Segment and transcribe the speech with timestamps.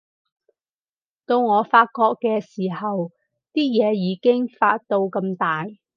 [1.27, 3.11] 到我發覺嘅時候，
[3.53, 5.67] 啲嘢已經發到咁大